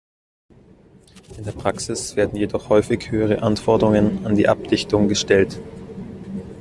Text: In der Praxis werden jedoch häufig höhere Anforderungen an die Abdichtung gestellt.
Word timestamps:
In 1.37 1.43
der 1.43 1.51
Praxis 1.51 2.15
werden 2.15 2.35
jedoch 2.35 2.69
häufig 2.69 3.11
höhere 3.11 3.43
Anforderungen 3.43 4.25
an 4.25 4.33
die 4.35 4.47
Abdichtung 4.47 5.07
gestellt. 5.07 5.59